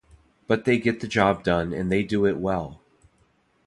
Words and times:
But 0.47 0.65
they 0.65 0.79
get 0.79 0.99
the 0.99 1.07
job 1.07 1.43
done 1.43 1.73
and 1.73 1.91
they 1.91 2.01
do 2.01 2.25
it 2.25 2.39
well! 2.39 2.81